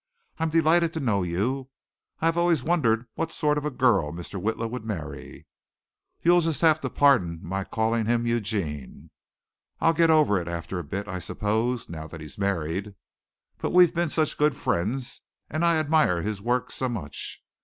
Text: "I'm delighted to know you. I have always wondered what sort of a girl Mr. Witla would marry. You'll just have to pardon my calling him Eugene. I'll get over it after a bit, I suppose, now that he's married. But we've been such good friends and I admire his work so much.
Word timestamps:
"I'm 0.39 0.49
delighted 0.49 0.95
to 0.95 0.99
know 0.99 1.21
you. 1.21 1.69
I 2.21 2.25
have 2.25 2.35
always 2.35 2.63
wondered 2.63 3.05
what 3.13 3.31
sort 3.31 3.55
of 3.59 3.65
a 3.65 3.69
girl 3.69 4.11
Mr. 4.11 4.41
Witla 4.41 4.67
would 4.67 4.83
marry. 4.83 5.45
You'll 6.23 6.41
just 6.41 6.61
have 6.61 6.81
to 6.81 6.89
pardon 6.89 7.37
my 7.43 7.63
calling 7.63 8.07
him 8.07 8.25
Eugene. 8.25 9.11
I'll 9.79 9.93
get 9.93 10.09
over 10.09 10.39
it 10.41 10.47
after 10.47 10.79
a 10.79 10.83
bit, 10.83 11.07
I 11.07 11.19
suppose, 11.19 11.87
now 11.87 12.07
that 12.07 12.19
he's 12.19 12.39
married. 12.39 12.95
But 13.59 13.73
we've 13.73 13.93
been 13.93 14.09
such 14.09 14.39
good 14.39 14.55
friends 14.55 15.21
and 15.51 15.63
I 15.63 15.77
admire 15.77 16.23
his 16.23 16.41
work 16.41 16.71
so 16.71 16.89
much. 16.89 17.39